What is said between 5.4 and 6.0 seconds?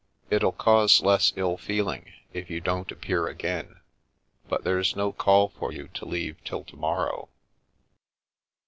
for you